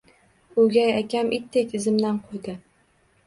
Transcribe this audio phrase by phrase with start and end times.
[0.61, 2.57] O’gay akam itdek izimdan quvdi